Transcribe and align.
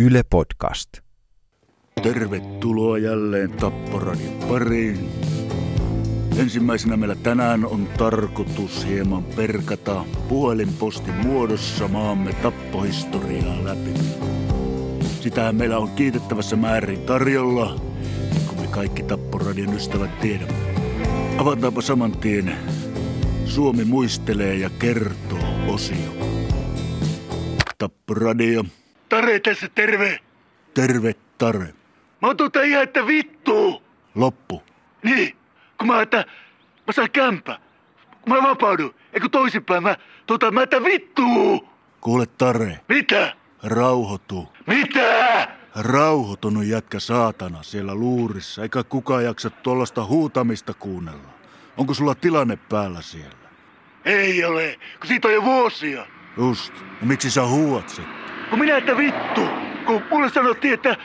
Yle 0.00 0.22
Podcast. 0.30 0.88
Tervetuloa 2.02 2.98
jälleen 2.98 3.52
Tapporadion 3.52 4.34
pariin. 4.48 5.10
Ensimmäisenä 6.38 6.96
meillä 6.96 7.14
tänään 7.14 7.66
on 7.66 7.88
tarkoitus 7.98 8.86
hieman 8.86 9.24
perkata 9.24 10.04
puhelinpostin 10.28 11.14
muodossa 11.14 11.88
maamme 11.88 12.32
tappohistoriaa 12.32 13.64
läpi. 13.64 13.90
Sitä 15.20 15.52
meillä 15.52 15.78
on 15.78 15.90
kiitettävässä 15.90 16.56
määrin 16.56 17.00
tarjolla, 17.00 17.80
kuin 18.46 18.60
me 18.60 18.66
kaikki 18.66 19.02
Tapporadion 19.02 19.74
ystävät 19.74 20.20
tiedämme. 20.20 20.74
Avataanpa 21.38 21.82
saman 21.82 22.12
tien 22.12 22.56
Suomi 23.44 23.84
muistelee 23.84 24.54
ja 24.54 24.70
kertoo 24.70 25.74
osio. 25.74 26.28
Tapporadio. 27.78 28.64
Tare 29.08 29.40
tässä 29.40 29.68
terve. 29.74 30.18
Terve 30.74 31.14
Tare. 31.38 31.74
Mä 32.22 32.28
oon 32.28 32.36
tuota 32.36 32.62
ihan, 32.62 32.82
että 32.82 33.06
vittuu. 33.06 33.82
Loppu. 34.14 34.62
Niin, 35.02 35.36
kun 35.78 35.86
mä 35.86 36.02
että 36.02 36.24
mä 36.86 36.92
saan 36.92 37.10
kämpä. 37.10 37.58
Kun 38.22 38.32
mä 38.32 38.48
vapaudun, 38.48 38.94
eikö 39.12 39.28
toisinpäin 39.28 39.82
mä, 39.82 39.96
tota, 40.26 40.50
mä 40.50 40.62
että 40.62 40.84
vittuu. 40.84 41.68
Kuule 42.00 42.26
Tare, 42.26 42.80
Mitä? 42.88 43.36
rauhoitu. 43.62 44.48
Mitä? 44.66 45.48
Rauhoitunut 45.74 46.64
jätkä 46.64 47.00
saatana 47.00 47.62
siellä 47.62 47.94
luurissa, 47.94 48.62
eikä 48.62 48.84
kukaan 48.84 49.24
jaksa 49.24 49.50
tuollaista 49.50 50.04
huutamista 50.04 50.74
kuunnella. 50.74 51.28
Onko 51.76 51.94
sulla 51.94 52.14
tilanne 52.14 52.58
päällä 52.68 53.02
siellä? 53.02 53.48
Ei 54.04 54.44
ole, 54.44 54.78
kun 55.00 55.08
siitä 55.08 55.28
on 55.28 55.34
jo 55.34 55.42
vuosia. 55.44 56.06
Just. 56.36 56.74
Ja 57.00 57.06
miksi 57.06 57.30
sä 57.30 57.46
huuat 57.46 57.88
sitten? 57.88 58.27
Kun 58.50 58.58
minä 58.58 58.76
että 58.76 58.96
vittu, 58.96 59.40
kun 59.86 60.02
mulle 60.10 60.30
sanottiin, 60.30 60.74
että 60.74 60.96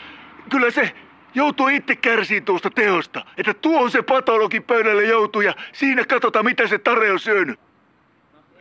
kyllä 0.49 0.71
se 0.71 0.95
joutuu 1.35 1.67
itse 1.67 1.95
kärsiin 1.95 2.45
tuosta 2.45 2.69
teosta. 2.69 3.25
Että 3.37 3.53
tuo 3.53 3.81
on 3.81 3.91
se 3.91 4.01
patologi 4.01 4.59
pöydälle 4.59 5.03
joutuu 5.03 5.41
ja 5.41 5.53
siinä 5.73 6.05
katsotaan 6.05 6.45
mitä 6.45 6.67
se 6.67 6.77
Tare 6.77 7.11
on 7.11 7.19
syönyt. 7.19 7.59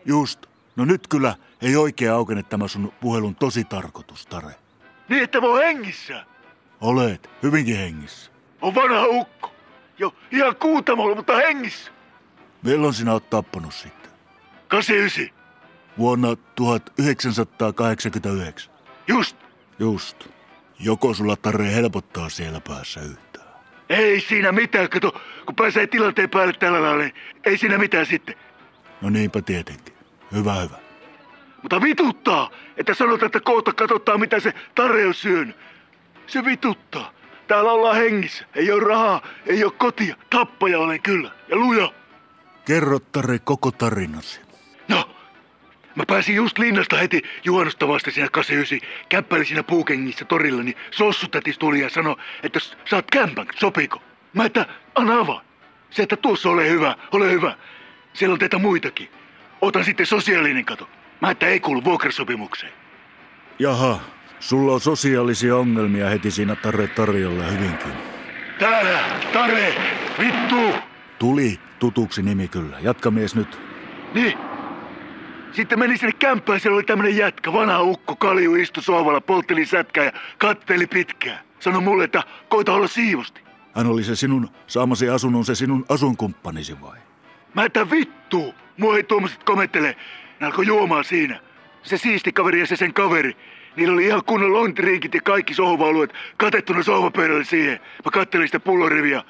Just. 0.05 0.47
No 0.77 0.85
nyt 0.85 1.09
kyllä 1.09 1.35
ei 1.63 1.77
oikein 1.77 2.13
aukene 2.13 2.43
tämä 2.43 2.69
sun 2.69 2.93
puhelun 3.01 3.35
tosi 3.35 3.65
tarkoitus, 3.65 4.27
Tare. 4.27 4.55
Niin 5.09 5.23
että 5.23 5.41
mä 5.41 5.47
oon 5.47 5.59
hengissä. 5.59 6.25
Olet 6.81 7.31
hyvinkin 7.43 7.77
hengissä. 7.77 8.33
On 8.63 8.75
vanha 8.75 9.07
ukko. 9.07 9.53
Jo 9.99 10.15
ihan 10.31 10.57
kuutamolla, 10.57 11.17
mutta 11.17 11.37
hengissä. 11.37 11.93
Milloin 12.63 12.95
sinä 12.95 13.13
oot 13.13 13.31
tappanut 13.31 13.75
sitten? 13.75 14.11
89. 14.69 15.43
Vuonna 15.99 16.37
1989. 16.55 18.72
Just. 19.09 19.37
Just. 19.79 20.29
Joko 20.79 21.15
sulla 21.15 21.37
Tare 21.37 21.75
helpottaa 21.75 22.29
siellä 22.29 22.61
päässä 22.69 23.01
yhtään? 23.01 23.47
Ei 23.89 24.21
siinä 24.21 24.53
mitään, 24.53 24.89
kato, 24.89 25.21
kun 25.47 25.55
pääsee 25.55 25.87
tilanteen 25.87 26.31
päälle 26.31 26.53
tällä 26.53 26.83
lailla, 26.83 27.03
niin 27.03 27.15
ei 27.45 27.59
siinä 27.59 27.79
mitään 27.79 28.07
sitten. 28.07 28.35
No 29.01 29.11
niinpä 29.11 29.43
tietenkin. 29.43 29.95
Hyvä, 30.33 30.55
hyvä. 30.55 30.77
Mutta 31.63 31.83
vituttaa, 31.83 32.51
että 32.77 32.95
sanotaan, 32.95 33.27
että 33.27 33.41
kohta 33.41 33.73
katsotaan, 33.73 34.21
mitä 34.21 34.41
se 34.41 34.55
Tare 34.75 35.07
on 35.07 35.15
syönyt. 35.15 35.57
Se 36.27 36.45
vituttaa. 36.45 37.13
Täällä 37.49 37.73
ollaan 37.73 37.97
hengissä. 37.97 38.45
Ei 38.55 38.73
ole 38.73 38.85
rahaa, 38.85 39.23
ei 39.47 39.65
ole 39.65 39.73
kotia. 39.73 40.17
Tappaja 40.31 40.79
olen 40.79 41.03
kyllä. 41.03 41.31
Ja 41.49 41.57
luja. 41.57 41.93
Kerro 42.65 42.99
Tare 42.99 43.39
koko 43.39 43.71
tarinasi. 43.71 44.41
Mä 45.97 46.05
pääsin 46.07 46.35
just 46.35 46.59
linnasta 46.59 46.97
heti 46.97 47.23
juhannusta 47.45 47.89
vasta 47.89 48.11
siinä 48.11 48.29
89. 48.29 48.89
Käppäili 49.09 49.45
siinä 49.45 49.63
puukengissä 49.63 50.25
torilla, 50.25 50.63
niin 50.63 50.77
sossutätis 50.91 51.59
tuli 51.59 51.81
ja 51.81 51.91
sanoi, 51.91 52.17
että 52.43 52.59
saat 52.85 53.05
kämpän, 53.13 53.47
sopiko? 53.55 54.03
Mä 54.35 54.45
että, 54.45 54.67
anna 54.95 55.19
avaa. 55.19 55.43
Se, 55.91 56.03
että 56.03 56.17
tuossa 56.17 56.51
ole 56.51 56.71
hyvä, 56.71 56.97
ole 57.13 57.31
hyvä. 57.31 57.57
Siellä 58.13 58.33
on 58.33 58.39
teitä 58.39 58.59
muitakin. 58.59 59.09
Otan 59.61 59.85
sitten 59.85 60.07
sosiaalinen 60.07 60.65
kato. 60.65 60.89
Mä 61.21 61.31
että 61.31 61.47
ei 61.47 61.61
kuulu 61.61 61.85
vuokrasopimukseen. 61.85 62.73
Jaha, 63.59 64.01
sulla 64.41 64.73
on 64.73 64.81
sosiaalisia 64.81 65.57
ongelmia 65.57 66.09
heti 66.09 66.31
siinä 66.31 66.57
Tare 66.57 66.87
tarjolla 66.87 67.45
hyvinkin. 67.45 67.93
Täällä, 68.59 69.01
Tare, 69.33 69.75
vittu! 70.19 70.75
Tuli 71.19 71.61
tutuksi 71.79 72.23
nimi 72.23 72.49
kyllä. 72.49 72.77
Jatka 72.81 73.11
mies 73.11 73.35
nyt. 73.35 73.61
Niin. 74.15 74.52
Sitten 75.53 75.79
meni 75.79 75.99
sinne 75.99 76.13
kämppään, 76.13 76.61
siellä 76.61 76.77
oli 76.77 76.85
tämmönen 76.85 77.17
jätkä, 77.17 77.53
vanha 77.53 77.83
ukko, 77.83 78.17
kalju 78.17 78.55
istui 78.55 78.83
sohvalla, 78.83 79.21
poltteli 79.21 79.67
sätkää 79.67 80.05
ja 80.05 80.13
katteli 80.39 80.87
pitkään. 80.87 81.39
Sano 81.61 81.81
mulle, 81.81 82.05
että 82.05 82.23
koita 82.49 82.73
olla 82.73 82.87
siivosti. 82.87 83.41
Hän 83.75 83.87
oli 83.87 84.05
se 84.05 84.17
sinun 84.17 84.51
saamasi 84.67 85.09
asunnon, 85.09 85.45
se 85.45 85.55
sinun 85.55 85.85
asunkumppanisi 85.89 86.81
vai? 86.81 86.99
Mä 87.55 87.65
että 87.65 87.91
vittu, 87.91 88.55
mua 88.77 88.97
ei 88.97 89.03
tuommoiset 89.03 89.45
komettele. 89.45 89.97
Ne 90.41 90.47
alkoi 90.47 90.67
juomaan 90.67 91.05
siinä. 91.05 91.41
Se 91.83 91.99
siisti 91.99 92.33
kaveri 92.33 92.61
ja 92.61 92.67
se 92.67 92.77
sen 92.77 92.95
kaveri. 92.95 93.37
Niillä 93.77 93.95
oli 93.95 94.07
ihan 94.07 94.25
kunnon 94.25 94.53
lontirinkit 94.53 95.15
ja 95.15 95.21
kaikki 95.21 95.55
sohva-alueet 95.55 96.15
katettuna 96.37 96.83
sohvapöydälle 96.83 97.45
siihen. 97.45 97.81
Mä 98.05 98.11
kattelin 98.11 98.49
sitä 98.49 98.61
pulloriviä. 98.61 99.23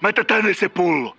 Mä 0.00 0.08
että 0.08 0.24
tänne 0.24 0.54
se 0.54 0.68
pullo. 0.68 1.16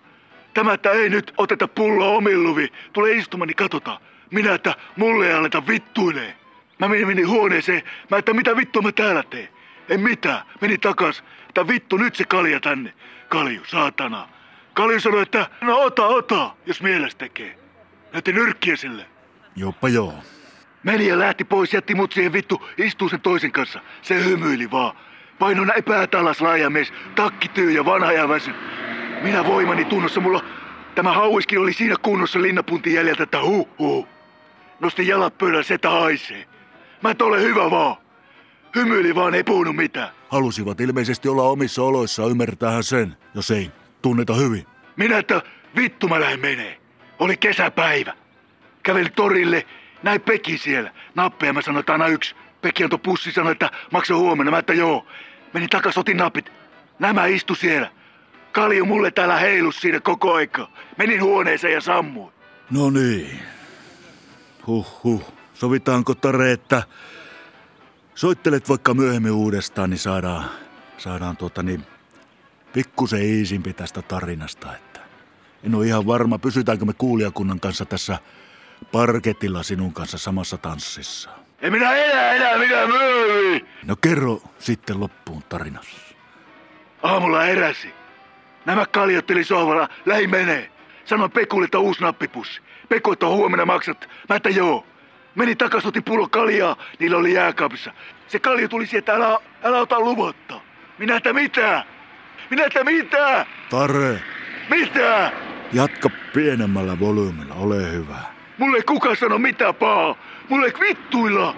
Tämä, 0.54 0.74
että 0.74 0.92
ei 0.92 1.10
nyt 1.10 1.34
oteta 1.38 1.68
pulloa 1.68 2.10
omin 2.10 2.44
luvi. 2.44 2.68
Tule 2.94 3.12
istumaan, 3.12 3.48
niin 3.48 3.56
katsotaan. 3.56 4.02
Minä, 4.34 4.54
että 4.54 4.76
mulle 4.96 5.28
ei 5.28 5.34
aleta 5.34 5.68
vittuilee. 5.68 6.36
Mä 6.80 6.88
menin, 6.88 7.08
menin 7.08 7.28
huoneeseen. 7.28 7.82
Mä, 8.12 8.18
että 8.18 8.34
mitä 8.34 8.56
vittua 8.56 8.82
mä 8.82 8.92
täällä 8.92 9.24
teen? 9.24 9.50
En 9.90 10.00
mitään. 10.00 10.42
Meni 10.62 10.78
takas. 10.78 11.24
Että 11.50 11.68
vittu 11.68 11.98
nyt 11.98 12.16
se 12.16 12.26
kalja 12.26 12.60
tänne. 12.60 12.94
Kalju, 13.30 13.62
saatana. 13.66 14.30
Kalju 14.74 15.00
sanoi, 15.00 15.22
että 15.22 15.48
no 15.62 15.80
ota, 15.80 16.06
ota, 16.06 16.56
jos 16.66 16.82
mielestä 16.82 17.20
tekee. 17.20 17.58
Näytti 18.14 18.34
nyrkkiä 18.34 18.76
sille. 18.76 19.06
Jopa 19.56 19.90
joo. 19.90 20.14
Meni 20.84 21.08
ja 21.08 21.20
lähti 21.20 21.44
pois, 21.44 21.74
jätti 21.74 21.96
mut 21.96 22.12
siihen 22.12 22.34
vittu, 22.34 22.68
istuu 22.78 23.10
sen 23.10 23.22
toisen 23.22 23.52
kanssa. 23.52 23.80
Se 24.02 24.24
hymyili 24.24 24.72
vaan. 24.72 24.96
Paino 25.40 25.66
näin 25.66 25.84
päät 25.84 26.16
alas 26.16 26.42
laaja 26.42 26.70
mies, 26.70 26.94
takki 27.16 27.74
ja 27.74 27.86
vanha 27.86 28.12
ja 28.12 28.30
väsy. 28.30 28.52
Minä 29.22 29.46
voimani 29.46 29.86
tunnossa 29.86 30.20
mulla, 30.20 30.44
tämä 30.96 31.14
hauiskin 31.14 31.60
oli 31.60 31.74
siinä 31.74 31.96
kunnossa 32.02 32.42
linnapuntin 32.42 32.94
jäljeltä, 32.94 33.24
että 33.24 33.42
huh 33.42 33.70
huh. 33.80 34.13
Nosti 34.84 35.08
jalat 35.08 35.38
pöydälle, 35.38 35.64
se 35.64 35.74
että 35.74 35.90
haisee. 35.90 36.48
Mä 37.02 37.12
et 37.12 37.22
ole 37.22 37.42
hyvä 37.42 37.72
vaan. 37.72 37.96
Hymyili 38.76 39.16
vaan, 39.16 39.36
ei 39.36 39.44
puhunut 39.44 39.76
mitään. 39.76 40.10
Halusivat 40.30 40.82
ilmeisesti 40.82 41.30
olla 41.30 41.44
omissa 41.44 41.84
oloissaan, 41.84 42.32
ymmärtäähän 42.32 42.84
sen, 42.84 43.18
jos 43.36 43.52
ei 43.52 43.72
tunneta 44.02 44.34
hyvin. 44.34 44.66
Minä, 44.96 45.18
että 45.18 45.42
vittu 45.76 46.08
mä 46.08 46.20
lähden 46.20 46.40
menee. 46.40 46.78
Oli 47.20 47.38
kesäpäivä. 47.38 48.14
Kävelin 48.84 49.12
torille, 49.12 49.66
näin 50.04 50.22
Peki 50.22 50.58
siellä. 50.58 50.92
Nappeja 51.16 51.54
mä 51.54 51.62
sanoin, 51.62 51.80
että 51.80 51.94
anna 51.94 52.08
yksi. 52.08 52.36
Peki 52.62 52.84
antoi 52.84 53.00
pussi, 53.04 53.32
sanoi, 53.32 53.52
että 53.52 53.72
maksa 53.92 54.16
huomenna. 54.16 54.52
Mä, 54.52 54.58
että 54.58 54.74
joo. 54.74 55.06
Menin 55.54 55.70
takas, 55.70 55.98
otin 55.98 56.18
napit. 56.18 56.52
Nämä 57.00 57.26
istu 57.26 57.56
siellä. 57.56 57.92
Kalju 58.52 58.86
mulle 58.86 59.12
täällä 59.12 59.38
heilus 59.38 59.82
siinä 59.82 60.00
koko 60.00 60.34
aika. 60.34 60.70
Menin 60.98 61.24
huoneeseen 61.24 61.74
ja 61.74 61.82
sammuin. 61.82 62.34
No 62.72 62.90
niin. 62.90 63.40
Huh 64.68 65.04
huh. 65.04 65.34
Sovitaanko 65.54 66.16
Tare, 66.16 66.52
että 66.52 66.84
soittelet 68.16 68.70
vaikka 68.70 68.94
myöhemmin 68.94 69.32
uudestaan, 69.32 69.90
niin 69.90 70.00
saadaan, 70.00 70.46
saadaan 70.98 71.38
tuota 71.38 71.64
niin, 71.64 71.84
pikkusen 72.74 73.22
iisimpi 73.22 73.74
tästä 73.74 74.02
tarinasta, 74.02 74.76
että 74.76 75.00
en 75.64 75.76
ole 75.76 75.88
ihan 75.88 76.08
varma, 76.08 76.40
pysytäänkö 76.40 76.86
me 76.86 76.94
kuulijakunnan 76.94 77.60
kanssa 77.60 77.86
tässä 77.86 78.20
parketilla 78.92 79.64
sinun 79.64 79.94
kanssa 79.94 80.18
samassa 80.18 80.58
tanssissa. 80.58 81.30
En 81.62 81.72
minä 81.72 81.96
enää, 81.96 82.32
enää, 82.32 82.58
minä 82.58 82.88
myöhemmin. 82.88 83.68
No 83.86 83.96
kerro 83.96 84.42
sitten 84.60 85.00
loppuun 85.00 85.44
tarinasi. 85.50 86.16
Aamulla 87.04 87.42
heräsi. 87.42 87.94
Nämä 88.66 88.86
kaljotteli 88.86 89.44
sohvalla, 89.44 89.90
lähi 90.06 90.28
menee. 90.28 90.72
Sanoin 91.06 91.32
Pekulle, 91.32 91.66
että 91.66 91.80
uusi 91.80 92.02
nappipussi. 92.02 92.62
Peku, 92.90 93.12
että 93.12 93.28
huomenna 93.28 93.66
maksat. 93.66 94.10
Mä 94.30 94.36
että 94.36 94.50
joo. 94.50 94.86
Meni 95.36 95.56
takas, 95.56 95.86
otin 95.86 96.04
pullo 96.04 96.28
kaljaa, 96.30 96.76
niillä 97.00 97.18
oli 97.18 97.34
jääkaapissa. 97.34 97.94
Se 98.28 98.40
kalju 98.40 98.70
tuli 98.70 98.88
sieltä, 98.88 99.14
älä, 99.14 99.40
älä 99.64 99.78
ota 99.78 100.00
luvatta. 100.00 100.62
Minä 101.00 101.18
että 101.18 101.34
mitä? 101.34 101.84
Minä 102.50 102.66
että 102.66 102.84
mitä? 102.84 103.46
Tare, 103.70 104.20
Mitä? 104.70 105.32
jatka 105.74 106.10
pienemmällä 106.34 107.00
volyymilla, 107.00 107.56
ole 107.56 107.92
hyvä. 107.92 108.18
Mulle 108.58 108.78
ei 108.78 108.84
kukaan 108.84 109.16
sano 109.16 109.38
mitään 109.38 109.76
pahaa. 109.76 110.16
Mulle 110.50 110.66
ei 110.66 110.74
vittuilla. 110.80 111.56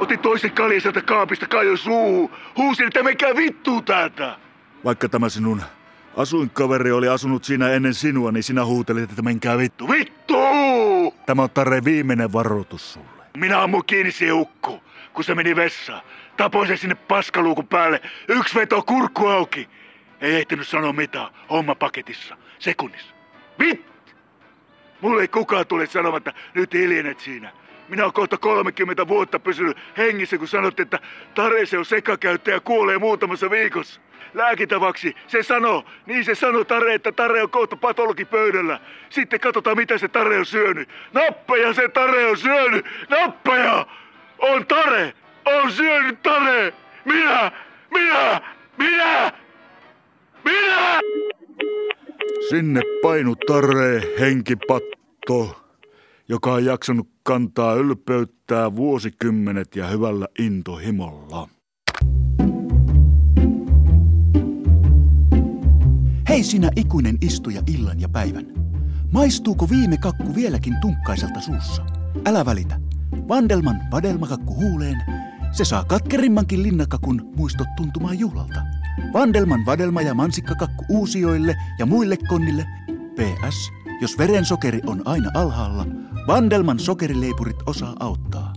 Otin 0.00 0.18
toisen 0.18 0.52
kaljan 0.52 0.80
sieltä 0.80 1.02
kaapista, 1.02 1.46
kajoin 1.46 1.78
suuhun. 1.78 2.30
Huusin, 2.56 2.86
että 2.86 3.02
menkää 3.02 3.36
vittuu 3.36 3.82
täältä. 3.82 4.36
Vaikka 4.84 5.08
tämä 5.08 5.28
sinun 5.28 5.62
asuinkaveri 6.16 6.92
oli 6.92 7.08
asunut 7.08 7.44
siinä 7.44 7.70
ennen 7.70 7.94
sinua, 7.94 8.32
niin 8.32 8.42
sinä 8.42 8.64
huutelit, 8.64 9.10
että 9.10 9.22
menkää 9.22 9.58
vittu. 9.58 9.88
Vittu! 9.88 10.34
Tämä 11.26 11.42
on 11.42 11.50
Tare 11.50 11.84
viimeinen 11.84 12.32
varoitus 12.32 12.92
sulle. 12.92 13.24
Minä 13.36 13.62
ammuin 13.62 13.84
kiinni 13.86 14.12
siihen 14.12 14.34
ukkoon, 14.34 14.80
kun 15.12 15.24
se 15.24 15.34
meni 15.34 15.56
vessaan. 15.56 16.02
Tapoin 16.36 16.68
se 16.68 16.76
sinne 16.76 16.94
paskaluukun 16.94 17.68
päälle. 17.68 18.00
Yksi 18.28 18.54
veto 18.54 18.82
kurkku 18.82 19.26
auki. 19.26 19.68
Ei 20.20 20.34
ehtinyt 20.34 20.68
sanoa 20.68 20.92
mitään. 20.92 21.30
Homma 21.50 21.74
paketissa. 21.74 22.36
Sekunnissa. 22.58 23.14
Vit! 23.58 23.94
Mulle 25.00 25.22
ei 25.22 25.28
kukaan 25.28 25.66
tule 25.66 25.86
sanomaan, 25.86 26.18
että 26.18 26.32
nyt 26.54 26.74
hiljenet 26.74 27.20
siinä. 27.20 27.52
Minä 27.88 28.02
olen 28.02 28.12
kohta 28.12 28.36
30 28.36 29.08
vuotta 29.08 29.38
pysynyt 29.38 29.76
hengissä, 29.96 30.38
kun 30.38 30.48
sanotte, 30.48 30.82
että 30.82 30.98
Tarese 31.34 31.78
on 31.78 31.84
sekakäyttäjä 31.84 32.56
ja 32.56 32.60
kuolee 32.60 32.98
muutamassa 32.98 33.50
viikossa. 33.50 34.00
Lääkintävaksi 34.34 35.14
se 35.26 35.42
sanoo, 35.42 35.84
niin 36.06 36.24
se 36.24 36.34
sanoo 36.34 36.64
Tare, 36.64 36.94
että 36.94 37.12
Tare 37.12 37.42
on 37.42 37.50
kohta 37.50 37.76
patologi 37.76 38.24
pöydällä. 38.24 38.80
Sitten 39.10 39.40
katsotaan, 39.40 39.76
mitä 39.76 39.98
se 39.98 40.08
Tare 40.08 40.38
on 40.38 40.46
syönyt. 40.46 40.88
Nappeja 41.12 41.72
se 41.74 41.88
Tare 41.88 42.26
on 42.26 42.36
syönyt! 42.36 42.86
Nappeja! 43.08 43.86
On 44.38 44.66
Tare! 44.66 45.12
On 45.44 45.72
syönyt 45.72 46.22
Tare! 46.22 46.74
Minä! 47.04 47.52
Minä! 47.90 48.40
Minä! 48.78 49.32
Minä! 50.44 51.00
Sinne 52.48 52.80
painu 53.02 53.36
Tare 53.36 54.02
henkipatto, 54.20 55.64
joka 56.28 56.52
on 56.52 56.64
jaksanut 56.64 57.08
kantaa 57.22 57.74
ylpeyttää 57.74 58.76
vuosikymmenet 58.76 59.76
ja 59.76 59.86
hyvällä 59.86 60.26
intohimolla. 60.38 61.48
Sinä 66.44 66.70
ikuinen 66.76 67.18
istuja 67.20 67.62
illan 67.66 68.00
ja 68.00 68.08
päivän. 68.08 68.46
Maistuuko 69.12 69.70
viime 69.70 69.96
kakku 69.96 70.34
vieläkin 70.34 70.76
tunkkaiselta 70.80 71.40
suussa? 71.40 71.86
Älä 72.26 72.44
välitä. 72.44 72.80
Vandelman 73.28 73.80
vadelmakakku 73.90 74.54
huuleen. 74.54 75.02
Se 75.52 75.64
saa 75.64 75.84
katkerimmankin 75.84 76.62
linnakakun 76.62 77.32
muistot 77.36 77.68
tuntumaan 77.76 78.18
juhlalta. 78.18 78.60
Vandelman 79.12 79.66
vadelma 79.66 80.02
ja 80.02 80.14
mansikkakakku 80.14 80.84
uusioille 80.88 81.56
ja 81.78 81.86
muille 81.86 82.16
konnille. 82.28 82.66
PS. 83.14 83.70
Jos 84.00 84.18
verensokeri 84.18 84.80
on 84.86 85.02
aina 85.04 85.30
alhaalla, 85.34 85.86
Vandelman 86.26 86.78
sokerileipurit 86.78 87.56
osaa 87.66 87.96
auttaa. 88.00 88.52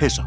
Hesa. 0.00 0.24